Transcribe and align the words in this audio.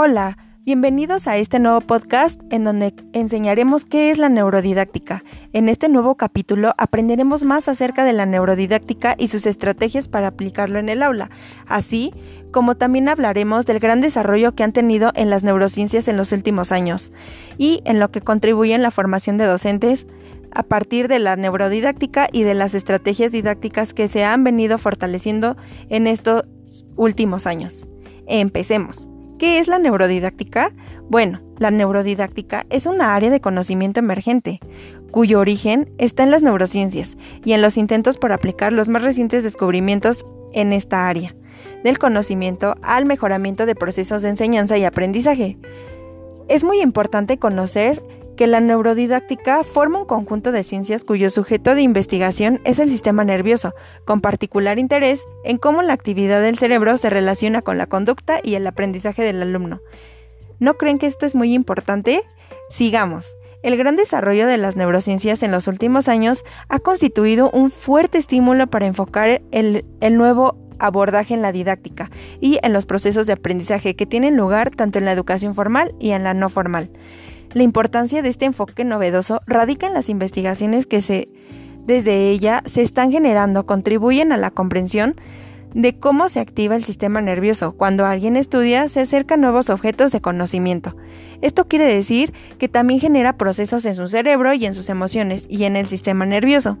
Hola, 0.00 0.38
bienvenidos 0.64 1.26
a 1.26 1.38
este 1.38 1.58
nuevo 1.58 1.80
podcast 1.80 2.40
en 2.52 2.62
donde 2.62 2.94
enseñaremos 3.14 3.84
qué 3.84 4.12
es 4.12 4.18
la 4.18 4.28
neurodidáctica. 4.28 5.24
En 5.52 5.68
este 5.68 5.88
nuevo 5.88 6.14
capítulo 6.14 6.72
aprenderemos 6.78 7.42
más 7.42 7.66
acerca 7.66 8.04
de 8.04 8.12
la 8.12 8.24
neurodidáctica 8.24 9.16
y 9.18 9.26
sus 9.26 9.44
estrategias 9.44 10.06
para 10.06 10.28
aplicarlo 10.28 10.78
en 10.78 10.88
el 10.88 11.02
aula, 11.02 11.32
así 11.66 12.12
como 12.52 12.76
también 12.76 13.08
hablaremos 13.08 13.66
del 13.66 13.80
gran 13.80 14.00
desarrollo 14.00 14.54
que 14.54 14.62
han 14.62 14.72
tenido 14.72 15.10
en 15.16 15.30
las 15.30 15.42
neurociencias 15.42 16.06
en 16.06 16.16
los 16.16 16.30
últimos 16.30 16.70
años 16.70 17.10
y 17.56 17.82
en 17.84 17.98
lo 17.98 18.12
que 18.12 18.20
contribuye 18.20 18.74
en 18.74 18.82
la 18.82 18.92
formación 18.92 19.36
de 19.36 19.46
docentes 19.46 20.06
a 20.52 20.62
partir 20.62 21.08
de 21.08 21.18
la 21.18 21.34
neurodidáctica 21.34 22.28
y 22.30 22.44
de 22.44 22.54
las 22.54 22.74
estrategias 22.74 23.32
didácticas 23.32 23.94
que 23.94 24.06
se 24.06 24.24
han 24.24 24.44
venido 24.44 24.78
fortaleciendo 24.78 25.56
en 25.88 26.06
estos 26.06 26.44
últimos 26.94 27.48
años. 27.48 27.88
Empecemos. 28.28 29.08
¿Qué 29.38 29.60
es 29.60 29.68
la 29.68 29.78
neurodidáctica? 29.78 30.72
Bueno, 31.08 31.40
la 31.58 31.70
neurodidáctica 31.70 32.66
es 32.70 32.86
una 32.86 33.14
área 33.14 33.30
de 33.30 33.40
conocimiento 33.40 34.00
emergente, 34.00 34.58
cuyo 35.12 35.38
origen 35.38 35.88
está 35.98 36.24
en 36.24 36.32
las 36.32 36.42
neurociencias 36.42 37.16
y 37.44 37.52
en 37.52 37.62
los 37.62 37.76
intentos 37.76 38.16
por 38.16 38.32
aplicar 38.32 38.72
los 38.72 38.88
más 38.88 39.02
recientes 39.02 39.44
descubrimientos 39.44 40.26
en 40.52 40.72
esta 40.72 41.08
área, 41.08 41.36
del 41.84 42.00
conocimiento 42.00 42.74
al 42.82 43.06
mejoramiento 43.06 43.64
de 43.64 43.76
procesos 43.76 44.22
de 44.22 44.30
enseñanza 44.30 44.76
y 44.76 44.84
aprendizaje. 44.84 45.56
Es 46.48 46.64
muy 46.64 46.80
importante 46.80 47.38
conocer 47.38 48.02
que 48.38 48.46
la 48.46 48.60
neurodidáctica 48.60 49.64
forma 49.64 49.98
un 49.98 50.04
conjunto 50.04 50.52
de 50.52 50.62
ciencias 50.62 51.02
cuyo 51.02 51.28
sujeto 51.28 51.74
de 51.74 51.82
investigación 51.82 52.60
es 52.64 52.78
el 52.78 52.88
sistema 52.88 53.24
nervioso, 53.24 53.74
con 54.04 54.20
particular 54.20 54.78
interés 54.78 55.24
en 55.42 55.58
cómo 55.58 55.82
la 55.82 55.92
actividad 55.92 56.40
del 56.40 56.56
cerebro 56.56 56.96
se 56.98 57.10
relaciona 57.10 57.62
con 57.62 57.78
la 57.78 57.88
conducta 57.88 58.38
y 58.40 58.54
el 58.54 58.64
aprendizaje 58.64 59.24
del 59.24 59.42
alumno. 59.42 59.80
¿No 60.60 60.74
creen 60.74 61.00
que 61.00 61.08
esto 61.08 61.26
es 61.26 61.34
muy 61.34 61.52
importante? 61.52 62.20
Sigamos. 62.70 63.34
El 63.64 63.76
gran 63.76 63.96
desarrollo 63.96 64.46
de 64.46 64.56
las 64.56 64.76
neurociencias 64.76 65.42
en 65.42 65.50
los 65.50 65.66
últimos 65.66 66.06
años 66.06 66.44
ha 66.68 66.78
constituido 66.78 67.50
un 67.50 67.72
fuerte 67.72 68.18
estímulo 68.18 68.68
para 68.68 68.86
enfocar 68.86 69.42
el, 69.50 69.84
nuevo 70.12 70.56
abordaje 70.78 71.34
en 71.34 71.42
la 71.42 71.50
didáctica 71.50 72.08
y 72.40 72.60
en 72.62 72.72
los 72.72 72.86
procesos 72.86 73.26
de 73.26 73.32
aprendizaje 73.32 73.96
que 73.96 74.06
tienen 74.06 74.36
lugar 74.36 74.70
tanto 74.70 75.00
en 75.00 75.06
la 75.06 75.12
educación 75.12 75.54
formal 75.54 75.92
y 75.98 76.12
en 76.12 76.22
la 76.22 76.34
no 76.34 76.48
formal. 76.50 76.88
La 77.54 77.62
importancia 77.62 78.22
de 78.22 78.28
este 78.28 78.44
enfoque 78.44 78.84
novedoso 78.84 79.40
radica 79.46 79.86
en 79.86 79.94
las 79.94 80.08
investigaciones 80.08 80.86
que 80.86 81.00
se 81.00 81.28
desde 81.86 82.28
ella 82.28 82.62
se 82.66 82.82
están 82.82 83.10
generando 83.10 83.64
contribuyen 83.64 84.30
a 84.32 84.36
la 84.36 84.50
comprensión 84.50 85.14
de 85.74 85.98
cómo 85.98 86.28
se 86.28 86.38
activa 86.38 86.76
el 86.76 86.84
sistema 86.84 87.22
nervioso. 87.22 87.72
Cuando 87.72 88.04
alguien 88.04 88.36
estudia, 88.36 88.88
se 88.90 89.00
acerca 89.00 89.38
nuevos 89.38 89.70
objetos 89.70 90.12
de 90.12 90.20
conocimiento. 90.20 90.96
Esto 91.40 91.66
quiere 91.66 91.86
decir 91.86 92.34
que 92.58 92.68
también 92.68 93.00
genera 93.00 93.38
procesos 93.38 93.86
en 93.86 93.94
su 93.94 94.06
cerebro 94.06 94.52
y 94.52 94.66
en 94.66 94.74
sus 94.74 94.90
emociones 94.90 95.46
y 95.48 95.64
en 95.64 95.76
el 95.76 95.86
sistema 95.86 96.26
nervioso. 96.26 96.78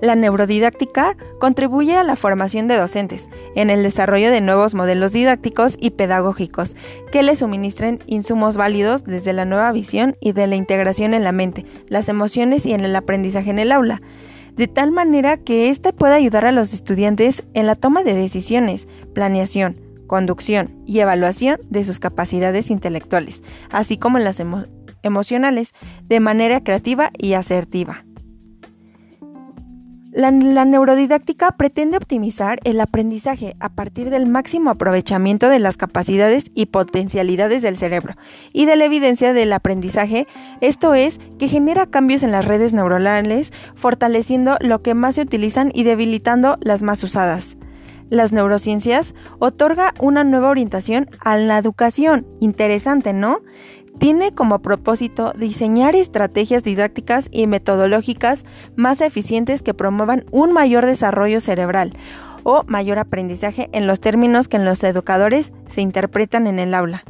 La 0.00 0.14
neurodidáctica 0.14 1.16
contribuye 1.40 1.96
a 1.96 2.04
la 2.04 2.14
formación 2.14 2.68
de 2.68 2.76
docentes, 2.76 3.28
en 3.56 3.68
el 3.70 3.82
desarrollo 3.82 4.30
de 4.30 4.40
nuevos 4.40 4.74
modelos 4.74 5.12
didácticos 5.12 5.76
y 5.80 5.90
pedagógicos 5.90 6.76
que 7.10 7.22
les 7.22 7.40
suministren 7.40 7.98
insumos 8.06 8.56
válidos 8.56 9.04
desde 9.04 9.32
la 9.32 9.44
nueva 9.44 9.72
visión 9.72 10.16
y 10.20 10.32
de 10.32 10.46
la 10.46 10.56
integración 10.56 11.14
en 11.14 11.24
la 11.24 11.32
mente, 11.32 11.66
las 11.88 12.08
emociones 12.08 12.64
y 12.64 12.72
en 12.72 12.84
el 12.84 12.94
aprendizaje 12.94 13.50
en 13.50 13.58
el 13.58 13.72
aula, 13.72 14.00
de 14.54 14.68
tal 14.68 14.92
manera 14.92 15.36
que 15.36 15.68
éste 15.68 15.92
pueda 15.92 16.14
ayudar 16.14 16.44
a 16.44 16.52
los 16.52 16.72
estudiantes 16.72 17.44
en 17.54 17.66
la 17.66 17.74
toma 17.74 18.02
de 18.02 18.14
decisiones, 18.14 18.86
planeación, 19.14 19.80
conducción 20.06 20.82
y 20.86 21.00
evaluación 21.00 21.60
de 21.68 21.84
sus 21.84 22.00
capacidades 22.00 22.70
intelectuales, 22.70 23.42
así 23.70 23.98
como 23.98 24.18
en 24.18 24.24
las 24.24 24.42
emocionales, 25.02 25.74
de 26.02 26.20
manera 26.20 26.62
creativa 26.62 27.10
y 27.16 27.34
asertiva. 27.34 28.04
La, 30.18 30.32
neurodidáctica 30.32 31.52
pretende 31.52 31.96
optimizar 31.96 32.58
el 32.64 32.80
aprendizaje 32.80 33.54
a 33.60 33.68
partir 33.68 34.10
del 34.10 34.26
máximo 34.26 34.70
aprovechamiento 34.70 35.48
de 35.48 35.60
las 35.60 35.76
capacidades 35.76 36.50
y 36.56 36.66
potencialidades 36.66 37.62
del 37.62 37.76
cerebro 37.76 38.16
y 38.52 38.64
de 38.64 38.74
la 38.74 38.86
evidencia 38.86 39.32
del 39.32 39.52
aprendizaje, 39.52 40.26
esto 40.60 40.94
es, 40.94 41.20
que 41.38 41.46
genera 41.46 41.86
cambios 41.86 42.24
en 42.24 42.32
las 42.32 42.46
redes 42.46 42.72
neuronales, 42.72 43.52
fortaleciendo 43.76 44.56
lo 44.58 44.82
que 44.82 44.94
más 44.94 45.14
se 45.14 45.22
utilizan 45.22 45.70
y 45.72 45.84
debilitando 45.84 46.58
las 46.62 46.82
más 46.82 47.04
usadas. 47.04 47.56
Las 48.10 48.32
neurociencias 48.32 49.14
otorga 49.38 49.94
una 50.00 50.24
nueva 50.24 50.48
orientación 50.48 51.08
a 51.20 51.36
la 51.36 51.58
educación, 51.58 52.26
interesante, 52.40 53.12
¿no? 53.12 53.42
Tiene 53.98 54.32
como 54.32 54.60
propósito 54.60 55.32
diseñar 55.36 55.94
estrategias 55.94 56.62
didácticas 56.62 57.28
y 57.30 57.46
metodológicas 57.46 58.44
más 58.76 59.00
eficientes 59.00 59.62
que 59.62 59.74
promuevan 59.74 60.24
un 60.30 60.52
mayor 60.52 60.86
desarrollo 60.86 61.40
cerebral 61.40 61.94
o 62.44 62.62
mayor 62.66 62.98
aprendizaje 62.98 63.68
en 63.72 63.86
los 63.86 64.00
términos 64.00 64.48
que 64.48 64.56
en 64.56 64.64
los 64.64 64.82
educadores 64.84 65.52
se 65.68 65.80
interpretan 65.80 66.46
en 66.46 66.58
el 66.58 66.74
aula. 66.74 67.04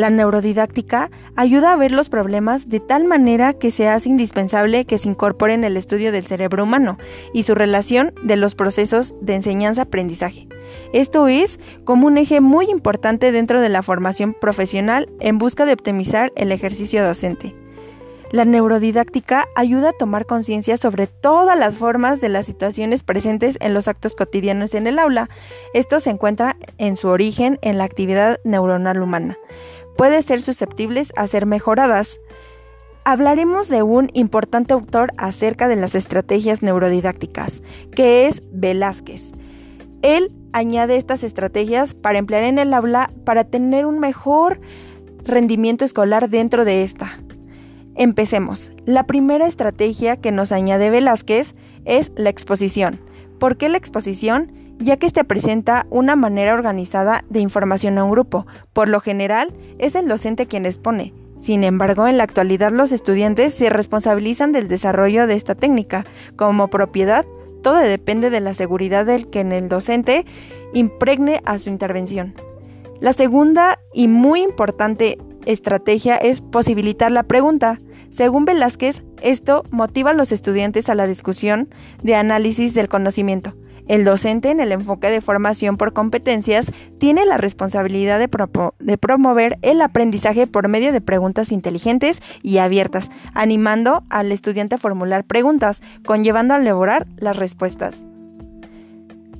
La 0.00 0.08
neurodidáctica 0.08 1.10
ayuda 1.36 1.74
a 1.74 1.76
ver 1.76 1.92
los 1.92 2.08
problemas 2.08 2.70
de 2.70 2.80
tal 2.80 3.04
manera 3.04 3.52
que 3.52 3.70
se 3.70 3.86
hace 3.86 4.08
indispensable 4.08 4.86
que 4.86 4.96
se 4.96 5.10
incorpore 5.10 5.52
en 5.52 5.62
el 5.62 5.76
estudio 5.76 6.10
del 6.10 6.24
cerebro 6.24 6.64
humano 6.64 6.96
y 7.34 7.42
su 7.42 7.54
relación 7.54 8.14
de 8.22 8.36
los 8.36 8.54
procesos 8.54 9.14
de 9.20 9.34
enseñanza-aprendizaje. 9.34 10.48
Esto 10.94 11.28
es 11.28 11.60
como 11.84 12.06
un 12.06 12.16
eje 12.16 12.40
muy 12.40 12.70
importante 12.70 13.30
dentro 13.30 13.60
de 13.60 13.68
la 13.68 13.82
formación 13.82 14.32
profesional 14.32 15.06
en 15.20 15.36
busca 15.36 15.66
de 15.66 15.74
optimizar 15.74 16.32
el 16.34 16.50
ejercicio 16.50 17.04
docente. 17.04 17.54
La 18.32 18.46
neurodidáctica 18.46 19.48
ayuda 19.54 19.90
a 19.90 19.98
tomar 19.98 20.24
conciencia 20.24 20.78
sobre 20.78 21.08
todas 21.08 21.58
las 21.58 21.76
formas 21.76 22.22
de 22.22 22.28
las 22.30 22.46
situaciones 22.46 23.02
presentes 23.02 23.58
en 23.60 23.74
los 23.74 23.86
actos 23.88 24.14
cotidianos 24.14 24.72
en 24.72 24.86
el 24.86 24.98
aula. 24.98 25.28
Esto 25.74 26.00
se 26.00 26.10
encuentra 26.10 26.56
en 26.78 26.96
su 26.96 27.08
origen 27.08 27.58
en 27.60 27.76
la 27.76 27.84
actividad 27.84 28.38
neuronal 28.44 29.02
humana 29.02 29.36
puede 29.96 30.22
ser 30.22 30.40
susceptibles 30.40 31.12
a 31.16 31.26
ser 31.26 31.46
mejoradas. 31.46 32.18
Hablaremos 33.04 33.68
de 33.68 33.82
un 33.82 34.10
importante 34.12 34.72
autor 34.72 35.12
acerca 35.16 35.68
de 35.68 35.76
las 35.76 35.94
estrategias 35.94 36.62
neurodidácticas, 36.62 37.62
que 37.94 38.26
es 38.26 38.42
Velázquez. 38.52 39.32
Él 40.02 40.32
añade 40.52 40.96
estas 40.96 41.22
estrategias 41.22 41.94
para 41.94 42.18
emplear 42.18 42.44
en 42.44 42.58
el 42.58 42.74
aula 42.74 43.10
para 43.24 43.44
tener 43.44 43.86
un 43.86 43.98
mejor 43.98 44.60
rendimiento 45.24 45.84
escolar 45.84 46.28
dentro 46.30 46.64
de 46.64 46.82
esta. 46.82 47.20
Empecemos. 47.94 48.72
La 48.86 49.04
primera 49.06 49.46
estrategia 49.46 50.16
que 50.16 50.32
nos 50.32 50.52
añade 50.52 50.90
Velázquez 50.90 51.54
es 51.84 52.12
la 52.16 52.30
exposición. 52.30 53.00
¿Por 53.38 53.56
qué 53.56 53.68
la 53.68 53.78
exposición? 53.78 54.52
Ya 54.80 54.96
que 54.96 55.06
este 55.06 55.24
presenta 55.24 55.86
una 55.90 56.16
manera 56.16 56.54
organizada 56.54 57.24
de 57.28 57.40
información 57.40 57.98
a 57.98 58.04
un 58.04 58.10
grupo. 58.10 58.46
Por 58.72 58.88
lo 58.88 59.00
general, 59.00 59.54
es 59.78 59.94
el 59.94 60.08
docente 60.08 60.46
quien 60.46 60.66
expone. 60.66 61.12
Sin 61.38 61.64
embargo, 61.64 62.06
en 62.06 62.18
la 62.18 62.24
actualidad 62.24 62.72
los 62.72 62.92
estudiantes 62.92 63.54
se 63.54 63.70
responsabilizan 63.70 64.52
del 64.52 64.68
desarrollo 64.68 65.26
de 65.26 65.34
esta 65.34 65.54
técnica. 65.54 66.04
Como 66.36 66.68
propiedad, 66.68 67.24
todo 67.62 67.76
depende 67.76 68.30
de 68.30 68.40
la 68.40 68.54
seguridad 68.54 69.06
del 69.06 69.28
que 69.28 69.40
en 69.40 69.52
el 69.52 69.68
docente 69.68 70.24
impregne 70.72 71.40
a 71.44 71.58
su 71.58 71.70
intervención. 71.70 72.34
La 73.00 73.12
segunda 73.12 73.78
y 73.94 74.08
muy 74.08 74.42
importante 74.42 75.18
estrategia 75.46 76.16
es 76.16 76.40
posibilitar 76.40 77.10
la 77.10 77.22
pregunta. 77.22 77.78
Según 78.10 78.44
Velázquez, 78.44 79.02
esto 79.22 79.64
motiva 79.70 80.10
a 80.10 80.14
los 80.14 80.32
estudiantes 80.32 80.88
a 80.88 80.94
la 80.94 81.06
discusión 81.06 81.68
de 82.02 82.14
análisis 82.14 82.74
del 82.74 82.88
conocimiento. 82.88 83.54
El 83.90 84.04
docente 84.04 84.50
en 84.50 84.60
el 84.60 84.70
enfoque 84.70 85.10
de 85.10 85.20
formación 85.20 85.76
por 85.76 85.92
competencias 85.92 86.70
tiene 86.98 87.26
la 87.26 87.38
responsabilidad 87.38 88.20
de, 88.20 88.28
promover 88.98 89.58
el 89.62 89.82
aprendizaje 89.82 90.46
por 90.46 90.68
medio 90.68 90.92
de 90.92 91.00
preguntas 91.00 91.50
inteligentes 91.50 92.22
y 92.40 92.58
abiertas, 92.58 93.10
animando 93.34 94.04
al 94.08 94.30
estudiante 94.30 94.76
a 94.76 94.78
formular 94.78 95.24
preguntas, 95.24 95.82
conllevando 96.06 96.54
a 96.54 96.58
elaborar 96.58 97.08
las 97.16 97.36
respuestas. 97.36 98.04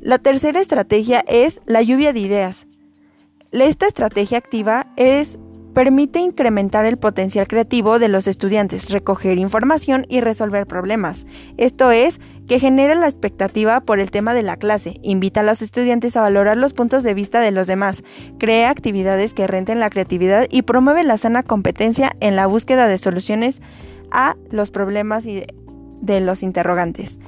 La 0.00 0.18
tercera 0.18 0.60
estrategia 0.60 1.24
es 1.26 1.60
la 1.66 1.82
lluvia 1.82 2.12
de 2.12 2.20
ideas. 2.20 2.68
Esta 3.50 3.88
estrategia 3.88 4.38
activa 4.38 4.86
es 4.94 5.40
permite 5.76 6.20
incrementar 6.20 6.86
el 6.86 6.96
potencial 6.96 7.46
creativo 7.46 7.98
de 7.98 8.08
los 8.08 8.26
estudiantes, 8.26 8.88
recoger 8.88 9.36
información 9.36 10.06
y 10.08 10.22
resolver 10.22 10.66
problemas. 10.66 11.26
Esto 11.58 11.90
es, 11.90 12.18
que 12.48 12.58
genera 12.58 12.94
la 12.94 13.04
expectativa 13.04 13.82
por 13.82 14.00
el 14.00 14.10
tema 14.10 14.32
de 14.32 14.42
la 14.42 14.56
clase, 14.56 14.98
invita 15.02 15.40
a 15.40 15.42
los 15.42 15.60
estudiantes 15.60 16.16
a 16.16 16.22
valorar 16.22 16.56
los 16.56 16.72
puntos 16.72 17.04
de 17.04 17.12
vista 17.12 17.40
de 17.40 17.50
los 17.50 17.66
demás, 17.66 18.04
crea 18.38 18.70
actividades 18.70 19.34
que 19.34 19.46
renten 19.46 19.78
la 19.78 19.90
creatividad 19.90 20.46
y 20.50 20.62
promueve 20.62 21.04
la 21.04 21.18
sana 21.18 21.42
competencia 21.42 22.10
en 22.20 22.36
la 22.36 22.46
búsqueda 22.46 22.88
de 22.88 22.96
soluciones 22.96 23.60
a 24.10 24.34
los 24.50 24.70
problemas 24.70 25.24
de 25.24 26.20
los 26.22 26.42
interrogantes. 26.42 27.20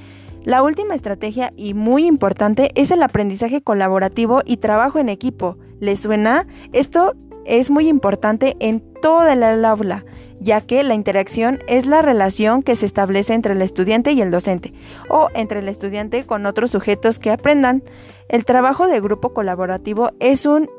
La 0.43 0.63
última 0.63 0.95
estrategia 0.95 1.53
y 1.55 1.75
muy 1.75 2.07
importante 2.07 2.71
es 2.73 2.89
el 2.89 3.03
aprendizaje 3.03 3.61
colaborativo 3.61 4.41
y 4.43 4.57
trabajo 4.57 4.97
en 4.97 5.09
equipo. 5.09 5.59
¿Les 5.79 5.99
suena? 5.99 6.47
Esto 6.73 7.13
es 7.45 7.69
muy 7.69 7.87
importante 7.87 8.55
en 8.59 8.79
toda 9.01 9.33
el 9.33 9.65
aula, 9.65 10.05
ya 10.39 10.61
que 10.61 10.83
la 10.83 10.93
interacción 10.93 11.59
es 11.67 11.85
la 11.85 12.01
relación 12.01 12.63
que 12.63 12.75
se 12.75 12.85
establece 12.85 13.33
entre 13.33 13.53
el 13.53 13.61
estudiante 13.61 14.11
y 14.11 14.21
el 14.21 14.31
docente, 14.31 14.73
o 15.09 15.29
entre 15.33 15.59
el 15.59 15.69
estudiante 15.69 16.25
con 16.25 16.45
otros 16.45 16.71
sujetos 16.71 17.19
que 17.19 17.31
aprendan. 17.31 17.83
El 18.29 18.45
trabajo 18.45 18.87
de 18.87 19.01
grupo 19.01 19.33
colaborativo 19.33 20.11
es 20.19 20.45
un 20.45 20.69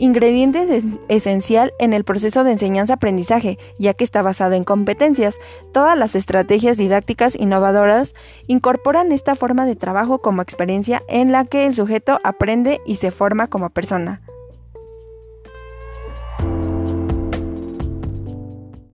ingrediente 0.00 0.82
esencial 1.08 1.72
en 1.78 1.92
el 1.92 2.04
proceso 2.04 2.42
de 2.42 2.52
enseñanza-aprendizaje, 2.52 3.58
ya 3.78 3.94
que 3.94 4.04
está 4.04 4.22
basado 4.22 4.54
en 4.54 4.64
competencias. 4.64 5.36
Todas 5.72 5.96
las 5.96 6.14
estrategias 6.14 6.76
didácticas 6.78 7.36
innovadoras 7.36 8.14
incorporan 8.46 9.12
esta 9.12 9.36
forma 9.36 9.66
de 9.66 9.76
trabajo 9.76 10.20
como 10.20 10.42
experiencia 10.42 11.02
en 11.08 11.32
la 11.32 11.44
que 11.44 11.66
el 11.66 11.74
sujeto 11.74 12.18
aprende 12.24 12.80
y 12.86 12.96
se 12.96 13.10
forma 13.10 13.48
como 13.48 13.70
persona. 13.70 14.22